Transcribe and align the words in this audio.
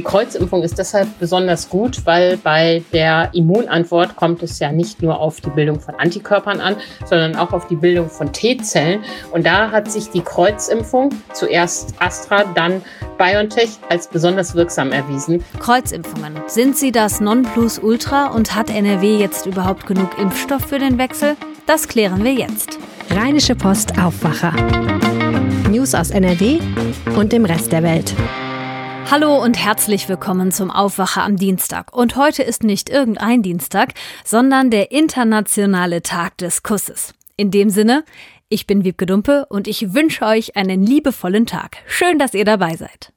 Die 0.00 0.04
Kreuzimpfung 0.04 0.62
ist 0.62 0.78
deshalb 0.78 1.18
besonders 1.18 1.68
gut, 1.68 2.06
weil 2.06 2.38
bei 2.38 2.82
der 2.90 3.28
Immunantwort 3.34 4.16
kommt 4.16 4.42
es 4.42 4.58
ja 4.58 4.72
nicht 4.72 5.02
nur 5.02 5.20
auf 5.20 5.42
die 5.42 5.50
Bildung 5.50 5.78
von 5.78 5.94
Antikörpern 5.94 6.58
an, 6.58 6.76
sondern 7.04 7.36
auch 7.36 7.52
auf 7.52 7.66
die 7.66 7.76
Bildung 7.76 8.08
von 8.08 8.32
T-Zellen. 8.32 9.02
Und 9.30 9.44
da 9.44 9.70
hat 9.70 9.92
sich 9.92 10.08
die 10.08 10.22
Kreuzimpfung, 10.22 11.10
zuerst 11.34 11.92
Astra, 11.98 12.44
dann 12.54 12.80
BioNTech, 13.18 13.72
als 13.90 14.08
besonders 14.08 14.54
wirksam 14.54 14.90
erwiesen. 14.90 15.44
Kreuzimpfungen. 15.58 16.32
Sind 16.46 16.78
sie 16.78 16.92
das 16.92 17.20
Nonplusultra 17.20 18.28
und 18.28 18.56
hat 18.56 18.70
NRW 18.70 19.18
jetzt 19.18 19.44
überhaupt 19.44 19.86
genug 19.86 20.18
Impfstoff 20.18 20.62
für 20.62 20.78
den 20.78 20.96
Wechsel? 20.96 21.36
Das 21.66 21.88
klären 21.88 22.24
wir 22.24 22.32
jetzt. 22.32 22.78
Rheinische 23.10 23.54
Post 23.54 23.98
Aufwacher. 23.98 24.54
News 25.68 25.94
aus 25.94 26.08
NRW 26.08 26.58
und 27.18 27.34
dem 27.34 27.44
Rest 27.44 27.70
der 27.70 27.82
Welt. 27.82 28.14
Hallo 29.08 29.40
und 29.42 29.56
herzlich 29.56 30.08
willkommen 30.08 30.50
zum 30.50 30.70
Aufwacher 30.70 31.22
am 31.22 31.36
Dienstag. 31.36 31.96
Und 31.96 32.16
heute 32.16 32.42
ist 32.42 32.64
nicht 32.64 32.90
irgendein 32.90 33.42
Dienstag, 33.42 33.94
sondern 34.24 34.70
der 34.70 34.90
internationale 34.90 36.02
Tag 36.02 36.38
des 36.38 36.62
Kusses. 36.62 37.14
In 37.36 37.50
dem 37.50 37.70
Sinne, 37.70 38.04
ich 38.48 38.66
bin 38.66 38.82
Wiebke 38.82 39.06
Dumpe 39.06 39.46
und 39.48 39.68
ich 39.68 39.94
wünsche 39.94 40.24
euch 40.24 40.56
einen 40.56 40.84
liebevollen 40.84 41.46
Tag. 41.46 41.76
Schön, 41.86 42.18
dass 42.18 42.34
ihr 42.34 42.44
dabei 42.44 42.76
seid. 42.76 43.12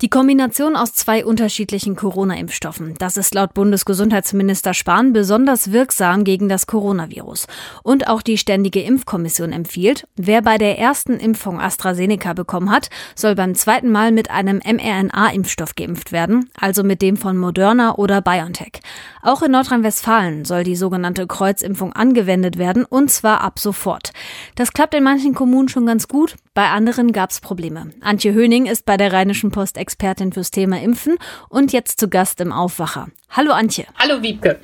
Die 0.00 0.08
Kombination 0.08 0.74
aus 0.74 0.92
zwei 0.92 1.24
unterschiedlichen 1.24 1.94
Corona-Impfstoffen, 1.94 2.94
das 2.98 3.16
ist 3.16 3.32
laut 3.32 3.54
Bundesgesundheitsminister 3.54 4.74
Spahn 4.74 5.12
besonders 5.12 5.70
wirksam 5.70 6.24
gegen 6.24 6.48
das 6.48 6.66
Coronavirus. 6.66 7.46
Und 7.84 8.08
auch 8.08 8.20
die 8.20 8.36
Ständige 8.36 8.80
Impfkommission 8.80 9.52
empfiehlt, 9.52 10.08
wer 10.16 10.42
bei 10.42 10.58
der 10.58 10.80
ersten 10.80 11.20
Impfung 11.20 11.60
AstraZeneca 11.60 12.32
bekommen 12.32 12.72
hat, 12.72 12.90
soll 13.14 13.36
beim 13.36 13.54
zweiten 13.54 13.92
Mal 13.92 14.10
mit 14.10 14.32
einem 14.32 14.60
mRNA-Impfstoff 14.64 15.76
geimpft 15.76 16.10
werden, 16.10 16.50
also 16.58 16.82
mit 16.82 17.00
dem 17.00 17.16
von 17.16 17.36
Moderna 17.36 17.94
oder 17.94 18.20
BioNTech. 18.20 18.80
Auch 19.22 19.42
in 19.42 19.52
Nordrhein-Westfalen 19.52 20.44
soll 20.44 20.64
die 20.64 20.76
sogenannte 20.76 21.28
Kreuzimpfung 21.28 21.92
angewendet 21.92 22.58
werden, 22.58 22.84
und 22.84 23.12
zwar 23.12 23.42
ab 23.42 23.60
sofort. 23.60 24.12
Das 24.56 24.72
klappt 24.72 24.94
in 24.94 25.04
manchen 25.04 25.34
Kommunen 25.34 25.68
schon 25.68 25.86
ganz 25.86 26.08
gut, 26.08 26.34
bei 26.52 26.68
anderen 26.68 27.12
gab 27.12 27.30
es 27.30 27.40
Probleme. 27.40 27.90
Antje 28.00 28.34
Höning 28.34 28.66
ist 28.66 28.86
bei 28.86 28.96
der 28.96 29.12
Rheinischen 29.12 29.50
Post 29.50 29.78
Expertin 29.84 30.32
fürs 30.32 30.50
Thema 30.50 30.80
Impfen 30.80 31.16
und 31.50 31.74
jetzt 31.74 32.00
zu 32.00 32.08
Gast 32.08 32.40
im 32.40 32.52
Aufwacher. 32.52 33.08
Hallo 33.28 33.52
Antje. 33.52 33.84
Hallo 33.98 34.22
Wiebke. 34.22 34.58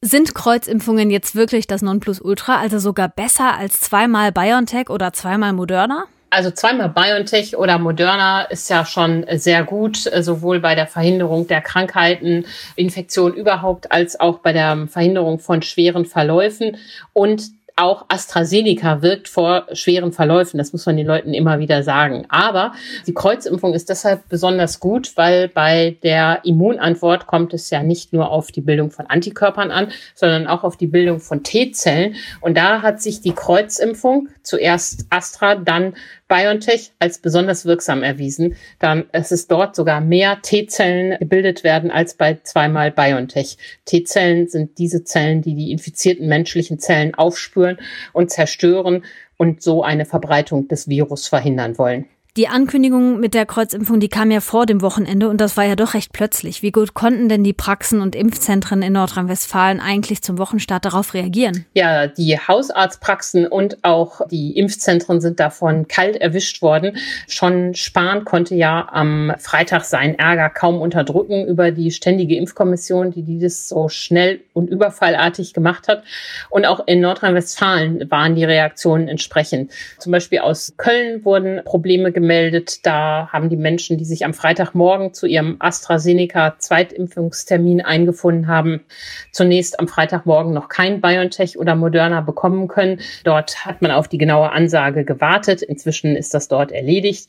Sind 0.00 0.34
Kreuzimpfungen 0.34 1.10
jetzt 1.10 1.36
wirklich 1.36 1.68
das 1.68 1.80
Nonplusultra, 1.80 2.58
also 2.58 2.80
sogar 2.80 3.08
besser 3.08 3.56
als 3.56 3.80
zweimal 3.80 4.32
BioNTech 4.32 4.90
oder 4.90 5.12
zweimal 5.12 5.52
Moderna? 5.52 6.06
Also 6.30 6.50
zweimal 6.50 6.88
BioNTech 6.88 7.56
oder 7.56 7.78
Moderna 7.78 8.42
ist 8.42 8.68
ja 8.68 8.84
schon 8.84 9.24
sehr 9.34 9.62
gut, 9.62 9.98
sowohl 9.98 10.58
bei 10.58 10.74
der 10.74 10.88
Verhinderung 10.88 11.46
der 11.46 11.60
Krankheiten, 11.60 12.46
Infektionen 12.74 13.36
überhaupt, 13.36 13.92
als 13.92 14.18
auch 14.18 14.40
bei 14.40 14.52
der 14.52 14.88
Verhinderung 14.88 15.38
von 15.38 15.62
schweren 15.62 16.04
Verläufen. 16.04 16.78
Und 17.12 17.52
auch 17.82 18.06
AstraZeneca 18.08 19.02
wirkt 19.02 19.28
vor 19.28 19.66
schweren 19.72 20.12
Verläufen. 20.12 20.58
Das 20.58 20.72
muss 20.72 20.86
man 20.86 20.96
den 20.96 21.06
Leuten 21.06 21.34
immer 21.34 21.58
wieder 21.58 21.82
sagen. 21.82 22.26
Aber 22.28 22.72
die 23.06 23.14
Kreuzimpfung 23.14 23.74
ist 23.74 23.88
deshalb 23.88 24.28
besonders 24.28 24.80
gut, 24.80 25.16
weil 25.16 25.48
bei 25.48 25.96
der 26.02 26.40
Immunantwort 26.44 27.26
kommt 27.26 27.52
es 27.54 27.70
ja 27.70 27.82
nicht 27.82 28.12
nur 28.12 28.30
auf 28.30 28.52
die 28.52 28.60
Bildung 28.60 28.90
von 28.90 29.06
Antikörpern 29.06 29.70
an, 29.70 29.88
sondern 30.14 30.46
auch 30.46 30.64
auf 30.64 30.76
die 30.76 30.86
Bildung 30.86 31.20
von 31.20 31.42
T-Zellen. 31.42 32.14
Und 32.40 32.56
da 32.56 32.82
hat 32.82 33.02
sich 33.02 33.20
die 33.20 33.34
Kreuzimpfung 33.34 34.28
zuerst 34.42 35.06
Astra, 35.10 35.56
dann 35.56 35.94
BioNTech 36.32 36.92
als 36.98 37.18
besonders 37.18 37.66
wirksam 37.66 38.02
erwiesen. 38.02 38.56
Dann 38.78 39.04
es 39.12 39.32
ist 39.32 39.50
dort 39.50 39.76
sogar 39.76 40.00
mehr 40.00 40.40
T-Zellen 40.40 41.18
gebildet 41.18 41.62
werden 41.62 41.90
als 41.90 42.14
bei 42.14 42.38
zweimal 42.42 42.90
BioNTech. 42.90 43.58
T-Zellen 43.84 44.48
sind 44.48 44.78
diese 44.78 45.04
Zellen, 45.04 45.42
die 45.42 45.54
die 45.54 45.72
infizierten 45.72 46.28
menschlichen 46.28 46.78
Zellen 46.78 47.14
aufspüren 47.14 47.76
und 48.14 48.30
zerstören 48.30 49.04
und 49.36 49.62
so 49.62 49.82
eine 49.82 50.06
Verbreitung 50.06 50.68
des 50.68 50.88
Virus 50.88 51.28
verhindern 51.28 51.76
wollen. 51.76 52.06
Die 52.38 52.48
Ankündigung 52.48 53.20
mit 53.20 53.34
der 53.34 53.44
Kreuzimpfung, 53.44 54.00
die 54.00 54.08
kam 54.08 54.30
ja 54.30 54.40
vor 54.40 54.64
dem 54.64 54.80
Wochenende 54.80 55.28
und 55.28 55.38
das 55.38 55.58
war 55.58 55.66
ja 55.66 55.76
doch 55.76 55.92
recht 55.92 56.14
plötzlich. 56.14 56.62
Wie 56.62 56.70
gut 56.70 56.94
konnten 56.94 57.28
denn 57.28 57.44
die 57.44 57.52
Praxen 57.52 58.00
und 58.00 58.16
Impfzentren 58.16 58.80
in 58.80 58.94
Nordrhein-Westfalen 58.94 59.80
eigentlich 59.80 60.22
zum 60.22 60.38
Wochenstart 60.38 60.86
darauf 60.86 61.12
reagieren? 61.12 61.66
Ja, 61.74 62.06
die 62.06 62.38
Hausarztpraxen 62.38 63.46
und 63.46 63.84
auch 63.84 64.26
die 64.30 64.56
Impfzentren 64.56 65.20
sind 65.20 65.40
davon 65.40 65.88
kalt 65.88 66.16
erwischt 66.16 66.62
worden. 66.62 66.96
Schon 67.28 67.74
Spahn 67.74 68.24
konnte 68.24 68.54
ja 68.54 68.88
am 68.90 69.34
Freitag 69.38 69.84
seinen 69.84 70.14
Ärger 70.14 70.48
kaum 70.48 70.80
unterdrücken 70.80 71.46
über 71.46 71.70
die 71.70 71.90
ständige 71.90 72.36
Impfkommission, 72.36 73.10
die 73.10 73.24
dieses 73.24 73.68
so 73.68 73.90
schnell 73.90 74.40
und 74.54 74.70
überfallartig 74.70 75.52
gemacht 75.52 75.86
hat. 75.86 76.02
Und 76.48 76.64
auch 76.64 76.86
in 76.86 77.02
Nordrhein-Westfalen 77.02 78.10
waren 78.10 78.36
die 78.36 78.44
Reaktionen 78.44 79.08
entsprechend. 79.08 79.70
Zum 79.98 80.12
Beispiel 80.12 80.38
aus 80.38 80.72
Köln 80.78 81.26
wurden 81.26 81.60
Probleme 81.66 82.10
gemeldet. 82.22 82.86
Da 82.86 83.28
haben 83.32 83.48
die 83.48 83.56
Menschen, 83.56 83.98
die 83.98 84.04
sich 84.04 84.24
am 84.24 84.32
Freitagmorgen 84.32 85.12
zu 85.12 85.26
ihrem 85.26 85.56
AstraZeneca-Zweitimpfungstermin 85.58 87.80
eingefunden 87.80 88.46
haben, 88.46 88.84
zunächst 89.32 89.80
am 89.80 89.88
Freitagmorgen 89.88 90.54
noch 90.54 90.68
kein 90.68 91.00
BioNTech 91.00 91.58
oder 91.58 91.74
Moderna 91.74 92.20
bekommen 92.20 92.68
können. 92.68 93.00
Dort 93.24 93.66
hat 93.66 93.82
man 93.82 93.90
auf 93.90 94.06
die 94.06 94.18
genaue 94.18 94.52
Ansage 94.52 95.04
gewartet. 95.04 95.62
Inzwischen 95.62 96.14
ist 96.14 96.32
das 96.32 96.46
dort 96.46 96.70
erledigt. 96.70 97.28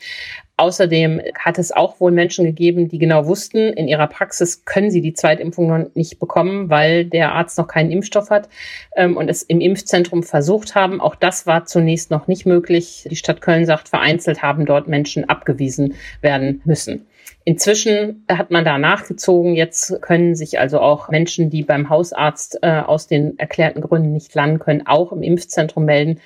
Außerdem 0.55 1.19
hat 1.39 1.57
es 1.57 1.71
auch 1.71 1.99
wohl 1.99 2.11
Menschen 2.11 2.45
gegeben, 2.45 2.87
die 2.87 2.99
genau 2.99 3.25
wussten, 3.25 3.73
in 3.73 3.87
ihrer 3.87 4.05
Praxis 4.05 4.65
können 4.65 4.91
sie 4.91 5.01
die 5.01 5.13
Zweitimpfung 5.13 5.67
noch 5.67 5.95
nicht 5.95 6.19
bekommen, 6.19 6.69
weil 6.69 7.05
der 7.05 7.31
Arzt 7.31 7.57
noch 7.57 7.67
keinen 7.67 7.89
Impfstoff 7.91 8.29
hat 8.29 8.49
ähm, 8.95 9.17
und 9.17 9.29
es 9.29 9.41
im 9.41 9.61
Impfzentrum 9.61 10.21
versucht 10.21 10.75
haben. 10.75 11.01
Auch 11.01 11.15
das 11.15 11.47
war 11.47 11.65
zunächst 11.65 12.11
noch 12.11 12.27
nicht 12.27 12.45
möglich. 12.45 13.07
Die 13.09 13.15
Stadt 13.15 13.41
Köln 13.41 13.65
sagt, 13.65 13.89
vereinzelt 13.89 14.43
haben 14.43 14.67
dort 14.67 14.87
Menschen 14.87 15.27
abgewiesen 15.27 15.95
werden 16.21 16.61
müssen. 16.65 17.07
Inzwischen 17.45 18.23
hat 18.29 18.51
man 18.51 18.63
da 18.63 18.77
nachgezogen. 18.77 19.55
Jetzt 19.55 20.01
können 20.01 20.35
sich 20.35 20.59
also 20.59 20.79
auch 20.79 21.09
Menschen, 21.09 21.49
die 21.49 21.63
beim 21.63 21.89
Hausarzt 21.89 22.59
äh, 22.61 22.79
aus 22.79 23.07
den 23.07 23.37
erklärten 23.37 23.81
Gründen 23.81 24.13
nicht 24.13 24.33
landen 24.33 24.59
können, 24.59 24.87
auch 24.87 25.11
im 25.11 25.23
Impfzentrum 25.23 25.83
melden. 25.85 26.19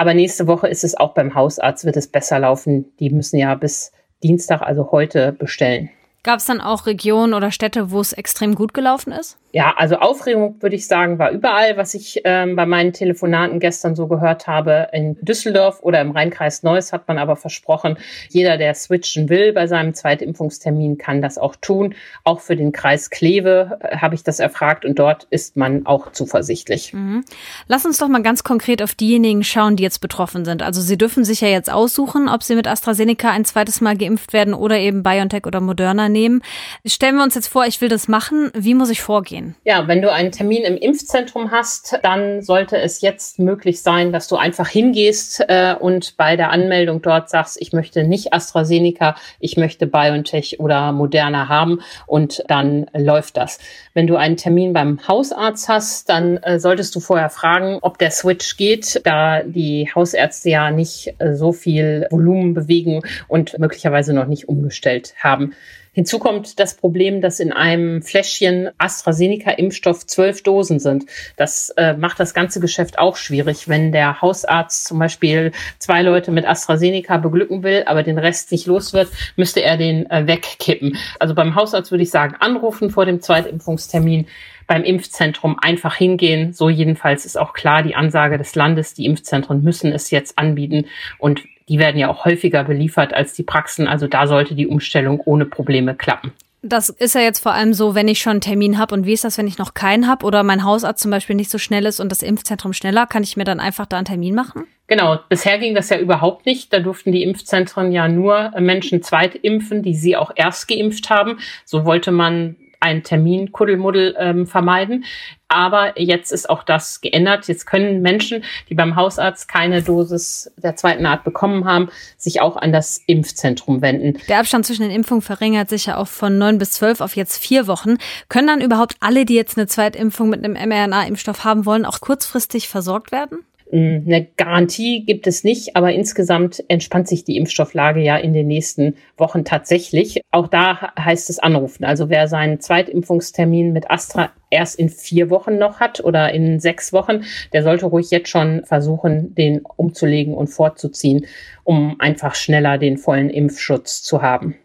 Aber 0.00 0.14
nächste 0.14 0.46
Woche 0.46 0.66
ist 0.66 0.82
es 0.82 0.94
auch 0.96 1.12
beim 1.12 1.34
Hausarzt, 1.34 1.84
wird 1.84 1.94
es 1.98 2.08
besser 2.08 2.38
laufen. 2.38 2.90
Die 3.00 3.10
müssen 3.10 3.36
ja 3.36 3.54
bis 3.54 3.92
Dienstag, 4.22 4.62
also 4.62 4.90
heute, 4.92 5.32
bestellen. 5.32 5.90
Gab 6.22 6.38
es 6.38 6.46
dann 6.46 6.62
auch 6.62 6.86
Regionen 6.86 7.34
oder 7.34 7.50
Städte, 7.50 7.90
wo 7.90 8.00
es 8.00 8.14
extrem 8.14 8.54
gut 8.54 8.72
gelaufen 8.72 9.12
ist? 9.12 9.36
Ja, 9.52 9.74
also 9.76 9.96
Aufregung 9.96 10.56
würde 10.60 10.76
ich 10.76 10.86
sagen, 10.86 11.18
war 11.18 11.32
überall, 11.32 11.76
was 11.76 11.94
ich 11.94 12.20
ähm, 12.24 12.54
bei 12.54 12.66
meinen 12.66 12.92
Telefonaten 12.92 13.58
gestern 13.58 13.96
so 13.96 14.06
gehört 14.06 14.46
habe. 14.46 14.88
In 14.92 15.16
Düsseldorf 15.22 15.80
oder 15.82 16.00
im 16.00 16.12
Rheinkreis 16.12 16.62
Neuss 16.62 16.92
hat 16.92 17.08
man 17.08 17.18
aber 17.18 17.34
versprochen, 17.34 17.98
jeder, 18.28 18.58
der 18.58 18.74
switchen 18.74 19.28
will 19.28 19.52
bei 19.52 19.66
seinem 19.66 19.92
Zweitimpfungstermin, 19.92 20.98
kann 20.98 21.20
das 21.20 21.36
auch 21.36 21.56
tun. 21.56 21.96
Auch 22.22 22.40
für 22.40 22.54
den 22.54 22.70
Kreis 22.70 23.10
Kleve 23.10 23.78
äh, 23.82 23.96
habe 23.96 24.14
ich 24.14 24.22
das 24.22 24.38
erfragt 24.38 24.84
und 24.84 24.98
dort 25.00 25.26
ist 25.30 25.56
man 25.56 25.84
auch 25.84 26.12
zuversichtlich. 26.12 26.92
Mhm. 26.92 27.24
Lass 27.66 27.84
uns 27.84 27.98
doch 27.98 28.08
mal 28.08 28.22
ganz 28.22 28.44
konkret 28.44 28.82
auf 28.82 28.94
diejenigen 28.94 29.42
schauen, 29.42 29.74
die 29.74 29.82
jetzt 29.82 30.00
betroffen 30.00 30.44
sind. 30.44 30.62
Also 30.62 30.80
Sie 30.80 30.96
dürfen 30.96 31.24
sich 31.24 31.40
ja 31.40 31.48
jetzt 31.48 31.72
aussuchen, 31.72 32.28
ob 32.28 32.44
Sie 32.44 32.54
mit 32.54 32.68
AstraZeneca 32.68 33.30
ein 33.30 33.44
zweites 33.44 33.80
Mal 33.80 33.96
geimpft 33.96 34.32
werden 34.32 34.54
oder 34.54 34.78
eben 34.78 35.02
BioNTech 35.02 35.44
oder 35.46 35.60
Moderna 35.60 36.08
nehmen. 36.08 36.42
Stellen 36.86 37.16
wir 37.16 37.24
uns 37.24 37.34
jetzt 37.34 37.48
vor, 37.48 37.66
ich 37.66 37.80
will 37.80 37.88
das 37.88 38.06
machen. 38.06 38.52
Wie 38.54 38.74
muss 38.74 38.90
ich 38.90 39.02
vorgehen? 39.02 39.39
Gehen? 39.40 39.54
Ja, 39.64 39.88
wenn 39.88 40.02
du 40.02 40.12
einen 40.12 40.32
Termin 40.32 40.62
im 40.62 40.76
Impfzentrum 40.76 41.50
hast, 41.50 41.98
dann 42.02 42.42
sollte 42.42 42.76
es 42.78 43.00
jetzt 43.00 43.38
möglich 43.38 43.82
sein, 43.82 44.12
dass 44.12 44.28
du 44.28 44.36
einfach 44.36 44.68
hingehst 44.68 45.44
äh, 45.48 45.74
und 45.78 46.16
bei 46.16 46.36
der 46.36 46.50
Anmeldung 46.50 47.02
dort 47.02 47.30
sagst, 47.30 47.60
ich 47.60 47.72
möchte 47.72 48.04
nicht 48.04 48.32
AstraZeneca, 48.32 49.16
ich 49.38 49.56
möchte 49.56 49.86
BioNTech 49.86 50.60
oder 50.60 50.92
Moderna 50.92 51.48
haben 51.48 51.80
und 52.06 52.42
dann 52.48 52.86
läuft 52.94 53.36
das. 53.36 53.58
Wenn 53.94 54.06
du 54.06 54.16
einen 54.16 54.36
Termin 54.36 54.72
beim 54.72 55.06
Hausarzt 55.06 55.68
hast, 55.68 56.08
dann 56.08 56.36
äh, 56.38 56.58
solltest 56.58 56.94
du 56.94 57.00
vorher 57.00 57.30
fragen, 57.30 57.78
ob 57.82 57.98
der 57.98 58.10
Switch 58.10 58.56
geht, 58.56 59.00
da 59.04 59.42
die 59.42 59.90
Hausärzte 59.94 60.50
ja 60.50 60.70
nicht 60.70 61.14
äh, 61.18 61.34
so 61.34 61.52
viel 61.52 62.06
Volumen 62.10 62.54
bewegen 62.54 63.02
und 63.28 63.58
möglicherweise 63.58 64.12
noch 64.12 64.26
nicht 64.26 64.48
umgestellt 64.48 65.14
haben. 65.18 65.54
Hinzu 65.92 66.18
kommt 66.18 66.60
das 66.60 66.76
Problem, 66.76 67.20
dass 67.20 67.40
in 67.40 67.52
einem 67.52 68.02
Fläschchen 68.02 68.70
AstraZeneca-Impfstoff 68.78 70.06
zwölf 70.06 70.42
Dosen 70.42 70.78
sind. 70.78 71.06
Das 71.36 71.70
äh, 71.76 71.94
macht 71.94 72.20
das 72.20 72.32
ganze 72.32 72.60
Geschäft 72.60 72.98
auch 72.98 73.16
schwierig, 73.16 73.68
wenn 73.68 73.90
der 73.90 74.20
Hausarzt 74.20 74.86
zum 74.86 74.98
Beispiel 74.98 75.52
zwei 75.78 76.02
Leute 76.02 76.30
mit 76.30 76.46
AstraZeneca 76.46 77.16
beglücken 77.16 77.62
will, 77.62 77.84
aber 77.86 78.02
den 78.02 78.18
Rest 78.18 78.52
nicht 78.52 78.66
los 78.66 78.92
wird, 78.92 79.08
müsste 79.36 79.62
er 79.62 79.76
den 79.76 80.08
äh, 80.10 80.26
wegkippen. 80.26 80.96
Also 81.18 81.34
beim 81.34 81.54
Hausarzt 81.54 81.90
würde 81.90 82.04
ich 82.04 82.10
sagen, 82.10 82.36
anrufen 82.38 82.90
vor 82.90 83.04
dem 83.04 83.20
Zweitimpfungstermin 83.20 84.26
beim 84.70 84.84
Impfzentrum 84.84 85.58
einfach 85.60 85.96
hingehen. 85.96 86.52
So 86.52 86.68
jedenfalls 86.68 87.24
ist 87.24 87.36
auch 87.36 87.52
klar 87.54 87.82
die 87.82 87.96
Ansage 87.96 88.38
des 88.38 88.54
Landes, 88.54 88.94
die 88.94 89.06
Impfzentren 89.06 89.64
müssen 89.64 89.90
es 89.90 90.12
jetzt 90.12 90.38
anbieten 90.38 90.86
und 91.18 91.42
die 91.70 91.78
werden 91.78 91.96
ja 91.96 92.08
auch 92.08 92.24
häufiger 92.24 92.64
beliefert 92.64 93.14
als 93.14 93.32
die 93.32 93.44
Praxen. 93.44 93.86
Also 93.86 94.08
da 94.08 94.26
sollte 94.26 94.54
die 94.54 94.66
Umstellung 94.66 95.20
ohne 95.24 95.46
Probleme 95.46 95.94
klappen. 95.94 96.32
Das 96.62 96.90
ist 96.90 97.14
ja 97.14 97.22
jetzt 97.22 97.40
vor 97.40 97.52
allem 97.52 97.72
so, 97.72 97.94
wenn 97.94 98.08
ich 98.08 98.20
schon 98.20 98.32
einen 98.32 98.40
Termin 98.42 98.76
habe. 98.76 98.94
Und 98.94 99.06
wie 99.06 99.14
ist 99.14 99.24
das, 99.24 99.38
wenn 99.38 99.46
ich 99.46 99.56
noch 99.56 99.72
keinen 99.72 100.06
habe 100.06 100.26
oder 100.26 100.42
mein 100.42 100.64
Hausarzt 100.64 101.00
zum 101.00 101.10
Beispiel 101.10 101.36
nicht 101.36 101.50
so 101.50 101.56
schnell 101.56 101.86
ist 101.86 102.00
und 102.00 102.10
das 102.10 102.22
Impfzentrum 102.22 102.74
schneller? 102.74 103.06
Kann 103.06 103.22
ich 103.22 103.36
mir 103.36 103.44
dann 103.44 103.60
einfach 103.60 103.86
da 103.86 103.96
einen 103.96 104.04
Termin 104.04 104.34
machen? 104.34 104.64
Genau, 104.88 105.20
bisher 105.28 105.58
ging 105.58 105.74
das 105.74 105.88
ja 105.88 105.98
überhaupt 105.98 106.44
nicht. 106.44 106.72
Da 106.72 106.80
durften 106.80 107.12
die 107.12 107.22
Impfzentren 107.22 107.92
ja 107.92 108.08
nur 108.08 108.50
Menschen 108.58 109.02
zweitimpfen, 109.02 109.82
die 109.82 109.94
sie 109.94 110.16
auch 110.16 110.32
erst 110.34 110.68
geimpft 110.68 111.08
haben. 111.08 111.38
So 111.64 111.84
wollte 111.84 112.10
man 112.10 112.56
einen 112.80 113.02
Termin 113.02 113.52
Kuddelmuddel 113.52 114.16
ähm, 114.18 114.46
vermeiden. 114.46 115.04
Aber 115.48 116.00
jetzt 116.00 116.32
ist 116.32 116.48
auch 116.48 116.62
das 116.62 117.00
geändert. 117.00 117.48
Jetzt 117.48 117.66
können 117.66 118.02
Menschen, 118.02 118.44
die 118.68 118.74
beim 118.74 118.94
Hausarzt 118.94 119.48
keine 119.48 119.82
Dosis 119.82 120.52
der 120.56 120.76
zweiten 120.76 121.06
Art 121.06 121.24
bekommen 121.24 121.64
haben, 121.64 121.90
sich 122.16 122.40
auch 122.40 122.56
an 122.56 122.72
das 122.72 123.02
Impfzentrum 123.06 123.82
wenden. 123.82 124.18
Der 124.28 124.38
Abstand 124.38 124.64
zwischen 124.64 124.82
den 124.82 124.92
Impfungen 124.92 125.22
verringert 125.22 125.68
sich 125.68 125.86
ja 125.86 125.96
auch 125.96 126.06
von 126.06 126.38
neun 126.38 126.58
bis 126.58 126.72
zwölf 126.72 127.00
auf 127.00 127.16
jetzt 127.16 127.38
vier 127.38 127.66
Wochen. 127.66 127.96
Können 128.28 128.46
dann 128.46 128.60
überhaupt 128.60 128.96
alle, 129.00 129.24
die 129.24 129.34
jetzt 129.34 129.58
eine 129.58 129.66
Zweitimpfung 129.66 130.30
mit 130.30 130.44
einem 130.44 130.54
mRNA-Impfstoff 130.54 131.44
haben 131.44 131.66
wollen, 131.66 131.84
auch 131.84 132.00
kurzfristig 132.00 132.68
versorgt 132.68 133.10
werden? 133.10 133.44
Hm, 133.70 134.02
eine 134.06 134.26
Garantie 134.36 135.04
gibt 135.04 135.26
es 135.26 135.44
nicht, 135.44 135.76
aber 135.76 135.92
insgesamt 135.92 136.62
entspannt 136.68 137.08
sich 137.08 137.24
die 137.24 137.36
Impfstofflage 137.36 138.00
ja 138.00 138.16
in 138.16 138.32
den 138.32 138.48
nächsten 138.48 138.96
Wochen 139.16 139.44
tatsächlich. 139.44 140.20
Auch 140.32 140.48
da 140.48 140.92
heißt 140.98 141.30
es 141.30 141.38
anrufen. 141.38 141.84
Also 141.84 142.08
wer 142.08 142.26
seinen 142.26 142.60
Zweitimpfungstermin 142.60 143.72
mit 143.72 143.90
Astra 143.90 144.30
erst 144.50 144.78
in 144.78 144.88
vier 144.88 145.30
Wochen 145.30 145.58
noch 145.58 145.78
hat 145.78 146.02
oder 146.02 146.32
in 146.32 146.58
sechs 146.58 146.92
Wochen, 146.92 147.22
der 147.52 147.62
sollte 147.62 147.86
ruhig 147.86 148.10
jetzt 148.10 148.28
schon 148.28 148.64
versuchen, 148.64 149.34
den 149.36 149.60
umzulegen 149.76 150.34
und 150.34 150.48
vorzuziehen, 150.48 151.26
um 151.62 151.96
einfach 152.00 152.34
schneller 152.34 152.76
den 152.76 152.98
vollen 152.98 153.30
Impfschutz 153.30 154.02
zu 154.02 154.20
haben. 154.20 154.56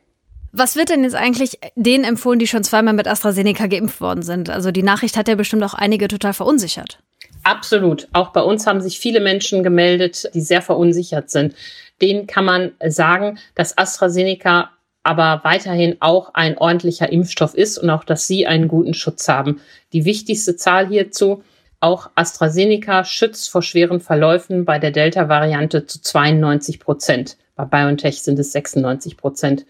Was 0.57 0.77
wird 0.77 0.89
denn 0.89 1.03
jetzt 1.03 1.15
eigentlich 1.15 1.59
denen 1.75 2.05
empfohlen, 2.05 2.39
die 2.39 2.47
schon 2.47 2.63
zweimal 2.63 2.93
mit 2.93 3.07
AstraZeneca 3.07 3.67
geimpft 3.67 3.99
worden 3.99 4.23
sind? 4.23 4.49
Also 4.49 4.71
die 4.71 4.83
Nachricht 4.83 5.17
hat 5.17 5.27
ja 5.27 5.35
bestimmt 5.35 5.63
auch 5.63 5.73
einige 5.73 6.07
total 6.07 6.33
verunsichert. 6.33 7.03
Absolut. 7.45 8.07
Auch 8.11 8.29
bei 8.29 8.41
uns 8.41 8.65
haben 8.65 8.81
sich 8.81 8.99
viele 8.99 9.19
Menschen 9.19 9.61
gemeldet, 9.61 10.31
die 10.33 10.41
sehr 10.41 10.63
verunsichert 10.63 11.29
sind. 11.29 11.53
Denen 12.01 12.25
kann 12.25 12.43
man 12.43 12.71
sagen, 12.87 13.37
dass 13.53 13.77
AstraZeneca 13.77 14.71
aber 15.03 15.41
weiterhin 15.43 15.97
auch 15.99 16.33
ein 16.33 16.57
ordentlicher 16.57 17.11
Impfstoff 17.11 17.53
ist 17.53 17.77
und 17.77 17.91
auch, 17.91 18.03
dass 18.03 18.25
sie 18.25 18.47
einen 18.47 18.67
guten 18.67 18.95
Schutz 18.95 19.27
haben. 19.27 19.61
Die 19.93 20.05
wichtigste 20.05 20.55
Zahl 20.55 20.87
hierzu, 20.87 21.43
auch 21.79 22.09
AstraZeneca 22.15 23.03
schützt 23.05 23.51
vor 23.51 23.61
schweren 23.61 23.99
Verläufen 23.99 24.65
bei 24.65 24.79
der 24.79 24.89
Delta-Variante 24.89 25.85
zu 25.85 26.01
92 26.01 26.79
Prozent. 26.79 27.37
Bei 27.55 27.65
BioNTech 27.65 28.23
sind 28.23 28.39
es 28.39 28.53
96 28.53 29.17
Prozent. 29.17 29.67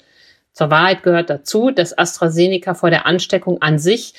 Zur 0.53 0.71
Wahrheit 0.71 1.03
gehört 1.03 1.29
dazu, 1.29 1.71
dass 1.71 1.97
AstraZeneca 1.97 2.73
vor 2.73 2.89
der 2.89 3.05
Ansteckung 3.05 3.61
an 3.61 3.79
sich 3.79 4.13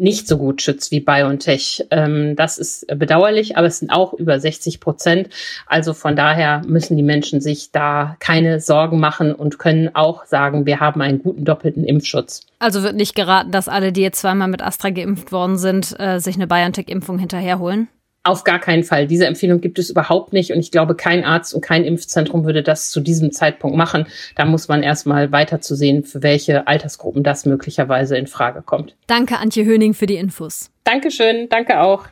nicht 0.00 0.26
so 0.26 0.38
gut 0.38 0.62
schützt 0.62 0.90
wie 0.90 1.00
BioNTech. 1.00 1.86
Ähm, 1.90 2.34
das 2.36 2.58
ist 2.58 2.86
bedauerlich, 2.86 3.56
aber 3.56 3.66
es 3.66 3.78
sind 3.78 3.90
auch 3.90 4.14
über 4.14 4.40
60 4.40 4.80
Prozent. 4.80 5.28
Also 5.66 5.94
von 5.94 6.16
daher 6.16 6.62
müssen 6.66 6.96
die 6.96 7.02
Menschen 7.02 7.40
sich 7.40 7.70
da 7.70 8.16
keine 8.18 8.60
Sorgen 8.60 8.98
machen 8.98 9.34
und 9.34 9.58
können 9.58 9.94
auch 9.94 10.24
sagen, 10.24 10.66
wir 10.66 10.80
haben 10.80 11.00
einen 11.02 11.22
guten 11.22 11.44
doppelten 11.44 11.84
Impfschutz. 11.84 12.40
Also 12.58 12.82
wird 12.82 12.96
nicht 12.96 13.14
geraten, 13.14 13.50
dass 13.52 13.68
alle, 13.68 13.92
die 13.92 14.02
jetzt 14.02 14.20
zweimal 14.20 14.48
mit 14.48 14.62
Astra 14.62 14.90
geimpft 14.90 15.32
worden 15.32 15.58
sind, 15.58 15.94
äh, 15.98 16.18
sich 16.18 16.36
eine 16.36 16.46
BioNTech-Impfung 16.46 17.18
hinterherholen? 17.18 17.88
Auf 18.22 18.44
gar 18.44 18.58
keinen 18.58 18.84
Fall. 18.84 19.06
Diese 19.06 19.26
Empfehlung 19.26 19.60
gibt 19.60 19.78
es 19.78 19.88
überhaupt 19.88 20.34
nicht. 20.34 20.52
Und 20.52 20.60
ich 20.60 20.70
glaube, 20.70 20.94
kein 20.94 21.24
Arzt 21.24 21.54
und 21.54 21.62
kein 21.62 21.84
Impfzentrum 21.84 22.44
würde 22.44 22.62
das 22.62 22.90
zu 22.90 23.00
diesem 23.00 23.32
Zeitpunkt 23.32 23.76
machen. 23.76 24.06
Da 24.36 24.44
muss 24.44 24.68
man 24.68 24.82
erstmal 24.82 25.32
weiter 25.32 25.60
zu 25.60 25.74
sehen, 25.74 26.04
für 26.04 26.22
welche 26.22 26.66
Altersgruppen 26.66 27.22
das 27.22 27.46
möglicherweise 27.46 28.18
in 28.18 28.26
Frage 28.26 28.60
kommt. 28.60 28.94
Danke, 29.06 29.38
Antje 29.38 29.64
Höning, 29.64 29.94
für 29.94 30.06
die 30.06 30.16
Infos. 30.16 30.70
Dankeschön. 30.84 31.48
Danke 31.48 31.80
auch. 31.80 32.08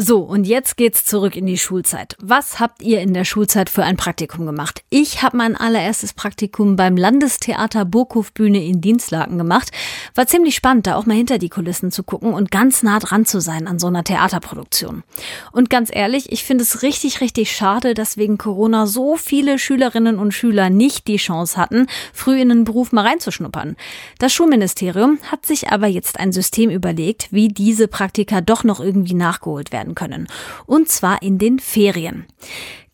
So, 0.00 0.20
und 0.20 0.46
jetzt 0.46 0.76
geht's 0.76 1.04
zurück 1.04 1.34
in 1.34 1.44
die 1.46 1.58
Schulzeit. 1.58 2.14
Was 2.20 2.60
habt 2.60 2.82
ihr 2.82 3.00
in 3.00 3.14
der 3.14 3.24
Schulzeit 3.24 3.68
für 3.68 3.82
ein 3.82 3.96
Praktikum 3.96 4.46
gemacht? 4.46 4.84
Ich 4.90 5.24
habe 5.24 5.36
mein 5.36 5.56
allererstes 5.56 6.12
Praktikum 6.12 6.76
beim 6.76 6.96
Landestheater 6.96 7.84
Burghofbühne 7.84 8.64
in 8.64 8.80
Dienstlaken 8.80 9.38
gemacht. 9.38 9.72
War 10.14 10.28
ziemlich 10.28 10.54
spannend, 10.54 10.86
da 10.86 10.94
auch 10.94 11.06
mal 11.06 11.16
hinter 11.16 11.38
die 11.38 11.48
Kulissen 11.48 11.90
zu 11.90 12.04
gucken 12.04 12.32
und 12.32 12.52
ganz 12.52 12.84
nah 12.84 13.00
dran 13.00 13.26
zu 13.26 13.40
sein 13.40 13.66
an 13.66 13.80
so 13.80 13.88
einer 13.88 14.04
Theaterproduktion. 14.04 15.02
Und 15.50 15.68
ganz 15.68 15.90
ehrlich, 15.92 16.30
ich 16.30 16.44
finde 16.44 16.62
es 16.62 16.82
richtig, 16.82 17.20
richtig 17.20 17.50
schade, 17.50 17.94
dass 17.94 18.16
wegen 18.16 18.38
Corona 18.38 18.86
so 18.86 19.16
viele 19.16 19.58
Schülerinnen 19.58 20.20
und 20.20 20.30
Schüler 20.30 20.70
nicht 20.70 21.08
die 21.08 21.16
Chance 21.16 21.56
hatten, 21.56 21.88
früh 22.12 22.40
in 22.40 22.50
den 22.50 22.62
Beruf 22.62 22.92
mal 22.92 23.04
reinzuschnuppern. 23.04 23.74
Das 24.20 24.32
Schulministerium 24.32 25.18
hat 25.28 25.44
sich 25.44 25.72
aber 25.72 25.88
jetzt 25.88 26.20
ein 26.20 26.30
System 26.30 26.70
überlegt, 26.70 27.32
wie 27.32 27.48
diese 27.48 27.88
Praktika 27.88 28.40
doch 28.40 28.62
noch 28.62 28.78
irgendwie 28.78 29.14
nachgeholt 29.14 29.72
werden 29.72 29.87
werden 29.88 29.94
können. 29.94 30.28
Und 30.66 30.88
zwar 30.88 31.22
in 31.22 31.38
den 31.38 31.58
Ferien. 31.58 32.26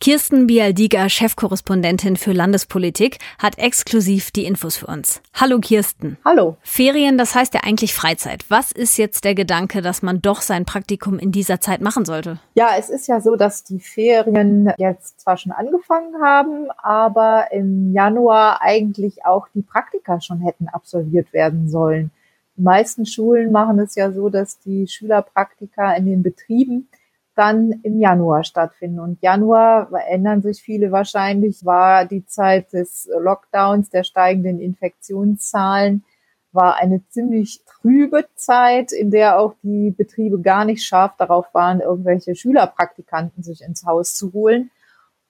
Kirsten 0.00 0.46
Bialdiger, 0.46 1.08
Chefkorrespondentin 1.08 2.16
für 2.16 2.32
Landespolitik, 2.32 3.18
hat 3.38 3.58
exklusiv 3.58 4.32
die 4.32 4.44
Infos 4.44 4.76
für 4.76 4.86
uns. 4.86 5.22
Hallo 5.32 5.60
Kirsten. 5.60 6.18
Hallo. 6.24 6.56
Ferien, 6.62 7.16
das 7.16 7.34
heißt 7.34 7.54
ja 7.54 7.60
eigentlich 7.64 7.94
Freizeit. 7.94 8.44
Was 8.48 8.70
ist 8.70 8.98
jetzt 8.98 9.24
der 9.24 9.34
Gedanke, 9.34 9.80
dass 9.80 10.02
man 10.02 10.20
doch 10.20 10.42
sein 10.42 10.66
Praktikum 10.66 11.18
in 11.18 11.32
dieser 11.32 11.60
Zeit 11.60 11.80
machen 11.80 12.04
sollte? 12.04 12.38
Ja, 12.54 12.70
es 12.78 12.90
ist 12.90 13.06
ja 13.06 13.20
so, 13.20 13.36
dass 13.36 13.64
die 13.64 13.80
Ferien 13.80 14.70
jetzt 14.76 15.20
zwar 15.20 15.38
schon 15.38 15.52
angefangen 15.52 16.20
haben, 16.22 16.66
aber 16.76 17.52
im 17.52 17.94
Januar 17.94 18.60
eigentlich 18.60 19.24
auch 19.24 19.46
die 19.54 19.62
Praktika 19.62 20.20
schon 20.20 20.40
hätten 20.40 20.68
absolviert 20.68 21.32
werden 21.32 21.70
sollen. 21.70 22.10
Die 22.56 22.62
meisten 22.62 23.04
Schulen 23.04 23.50
machen 23.50 23.78
es 23.80 23.94
ja 23.94 24.12
so, 24.12 24.28
dass 24.28 24.58
die 24.60 24.86
Schülerpraktika 24.86 25.94
in 25.94 26.06
den 26.06 26.22
Betrieben 26.22 26.88
dann 27.34 27.80
im 27.82 27.98
Januar 27.98 28.44
stattfinden. 28.44 29.00
Und 29.00 29.20
Januar, 29.22 29.90
erinnern 29.92 30.40
sich 30.40 30.62
viele 30.62 30.92
wahrscheinlich, 30.92 31.64
war 31.64 32.04
die 32.04 32.24
Zeit 32.26 32.72
des 32.72 33.08
Lockdowns, 33.18 33.90
der 33.90 34.04
steigenden 34.04 34.60
Infektionszahlen, 34.60 36.04
war 36.52 36.76
eine 36.76 37.02
ziemlich 37.08 37.62
trübe 37.66 38.26
Zeit, 38.36 38.92
in 38.92 39.10
der 39.10 39.40
auch 39.40 39.54
die 39.64 39.90
Betriebe 39.90 40.40
gar 40.40 40.64
nicht 40.64 40.84
scharf 40.84 41.16
darauf 41.18 41.52
waren, 41.52 41.80
irgendwelche 41.80 42.36
Schülerpraktikanten 42.36 43.42
sich 43.42 43.62
ins 43.62 43.84
Haus 43.84 44.14
zu 44.14 44.32
holen. 44.32 44.70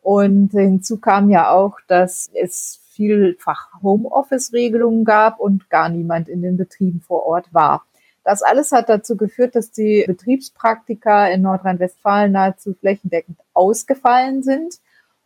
Und 0.04 0.50
hinzu 0.50 0.98
kam 0.98 1.30
ja 1.30 1.50
auch, 1.50 1.78
dass 1.88 2.30
es 2.34 2.78
vielfach 2.90 3.70
Homeoffice-Regelungen 3.82 5.02
gab 5.06 5.40
und 5.40 5.70
gar 5.70 5.88
niemand 5.88 6.28
in 6.28 6.42
den 6.42 6.58
Betrieben 6.58 7.00
vor 7.00 7.24
Ort 7.24 7.54
war. 7.54 7.86
Das 8.22 8.42
alles 8.42 8.70
hat 8.70 8.90
dazu 8.90 9.16
geführt, 9.16 9.56
dass 9.56 9.70
die 9.70 10.04
Betriebspraktika 10.06 11.28
in 11.28 11.40
Nordrhein-Westfalen 11.40 12.32
nahezu 12.32 12.74
flächendeckend 12.74 13.38
ausgefallen 13.54 14.42
sind. 14.42 14.78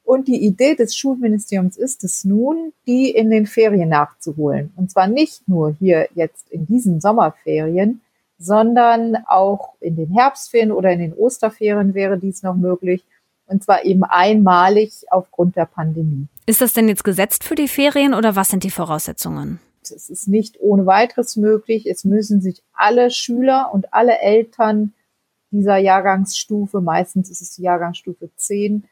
Und 0.05 0.29
die 0.29 0.47
Idee 0.47 0.76
des 0.76 0.97
Schulministeriums 0.97 1.76
ist 1.76 2.05
es 2.05 2.25
nun, 2.25 2.73
die 2.87 3.11
in 3.11 3.31
den 3.31 3.47
Ferien 3.47 3.88
nachzuholen. 3.88 4.73
Und 4.76 4.93
zwar 4.93 5.09
nicht 5.09 5.49
nur 5.49 5.73
hier 5.73 6.09
jetzt 6.14 6.49
in 6.50 6.67
diesen 6.67 7.00
Sommerferien, 7.00 8.00
sondern 8.38 9.17
auch 9.26 9.75
in 9.81 9.97
den 9.97 10.12
Herbstferien 10.12 10.71
oder 10.71 10.93
in 10.93 11.00
den 11.00 11.14
Osterferien 11.14 11.95
wäre 11.95 12.17
dies 12.17 12.45
noch 12.45 12.55
möglich. 12.55 13.05
Und 13.49 13.64
zwar 13.64 13.85
eben 13.85 14.05
einmalig 14.05 15.07
aufgrund 15.11 15.57
der 15.57 15.64
Pandemie. 15.64 16.28
Ist 16.47 16.61
das 16.61 16.75
denn 16.75 16.88
jetzt 16.88 17.02
gesetzt 17.02 17.45
für 17.45 17.55
die 17.55 17.69
Ferien 17.69 18.14
oder 18.14 18.37
was 18.37 18.49
sind 18.49 18.62
die 18.62 18.71
Voraussetzungen? 18.71 19.59
Es 19.83 20.11
ist 20.11 20.28
nicht 20.28 20.61
ohne 20.61 20.85
weiteres 20.87 21.37
möglich. 21.37 21.87
Es 21.87 22.05
müssen 22.05 22.43
sich 22.43 22.62
alle 22.75 23.11
Schüler 23.11 23.71
und 23.73 23.93
alle 23.95 24.19
Eltern 24.19 24.93
dieser 25.50 25.78
Jahrgangsstufe, 25.78 26.81
meistens 26.83 27.31
ist 27.31 27.40
es 27.40 27.55
die 27.57 27.62
Jahrgangsstufe 27.62 28.28
10, 28.37 28.85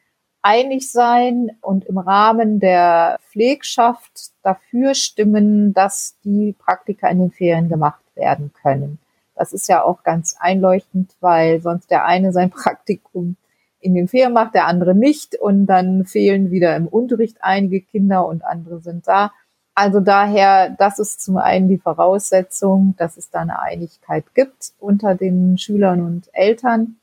einig 0.42 0.90
sein 0.90 1.50
und 1.60 1.84
im 1.84 1.98
Rahmen 1.98 2.60
der 2.60 3.18
Pflegschaft 3.30 4.30
dafür 4.42 4.94
stimmen, 4.94 5.74
dass 5.74 6.16
die 6.24 6.54
Praktika 6.58 7.08
in 7.08 7.18
den 7.18 7.30
Ferien 7.30 7.68
gemacht 7.68 8.02
werden 8.14 8.52
können. 8.62 8.98
Das 9.34 9.52
ist 9.52 9.68
ja 9.68 9.82
auch 9.82 10.02
ganz 10.02 10.36
einleuchtend, 10.38 11.14
weil 11.20 11.60
sonst 11.60 11.90
der 11.90 12.06
eine 12.06 12.32
sein 12.32 12.50
Praktikum 12.50 13.36
in 13.80 13.94
den 13.94 14.08
Ferien 14.08 14.32
macht, 14.32 14.54
der 14.54 14.66
andere 14.66 14.94
nicht. 14.94 15.34
Und 15.36 15.66
dann 15.66 16.04
fehlen 16.04 16.50
wieder 16.50 16.76
im 16.76 16.88
Unterricht 16.88 17.38
einige 17.40 17.80
Kinder 17.80 18.26
und 18.26 18.44
andere 18.44 18.80
sind 18.80 19.06
da. 19.06 19.32
Also 19.74 20.00
daher, 20.00 20.70
das 20.70 20.98
ist 20.98 21.20
zum 21.20 21.36
einen 21.36 21.68
die 21.68 21.78
Voraussetzung, 21.78 22.94
dass 22.96 23.18
es 23.18 23.30
da 23.30 23.40
eine 23.40 23.60
Einigkeit 23.60 24.24
gibt 24.34 24.72
unter 24.78 25.14
den 25.14 25.58
Schülern 25.58 26.00
und 26.02 26.30
Eltern. 26.32 26.96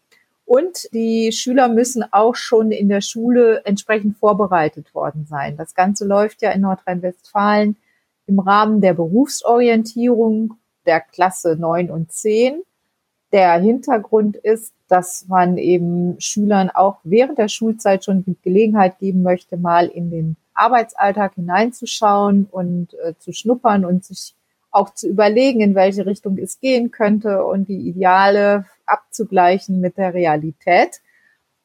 Und 0.46 0.92
die 0.92 1.32
Schüler 1.32 1.68
müssen 1.68 2.04
auch 2.12 2.36
schon 2.36 2.72
in 2.72 2.90
der 2.90 3.02
Schule 3.02 3.62
entsprechend 3.66 4.18
vorbereitet 4.18 4.94
worden 4.94 5.26
sein. 5.28 5.56
Das 5.56 5.76
Ganze 5.76 6.06
läuft 6.06 6.42
ja 6.42 6.52
in 6.52 6.62
Nordrhein-Westfalen 6.62 7.78
im 8.26 8.40
Rahmen 8.40 8.82
der 8.82 8.94
Berufsorientierung 8.94 10.56
der 10.86 11.00
Klasse 11.00 11.56
9 11.58 11.92
und 11.92 12.12
10 12.12 12.64
Der 13.34 13.54
Hintergrund 13.60 14.38
ist, 14.38 14.74
dass 14.88 15.28
man 15.28 15.58
eben 15.58 16.16
Schülern 16.20 16.70
auch 16.70 17.00
während 17.04 17.40
der 17.40 17.48
Schulzeit 17.48 18.06
schon 18.06 18.24
die 18.24 18.38
Gelegenheit 18.44 19.00
geben 19.00 19.24
möchte, 19.24 19.58
mal 19.58 19.88
in 19.88 20.12
den 20.12 20.38
Arbeitsalltag 20.54 21.34
hineinzuschauen 21.34 22.48
und 22.52 22.94
äh, 23.04 23.16
zu 23.18 23.34
schnuppern 23.34 23.86
und 23.86 24.06
sich 24.06 24.36
auch 24.70 24.94
zu 24.94 25.08
überlegen, 25.08 25.62
in 25.62 25.74
welche 25.74 26.06
Richtung 26.06 26.38
es 26.38 26.60
gehen 26.60 26.92
könnte 26.92 27.44
und 27.44 27.70
die 27.70 27.88
Ideale 27.90 28.66
abzugleichen 28.86 29.82
mit 29.82 29.98
der 29.98 30.14
Realität. 30.14 31.02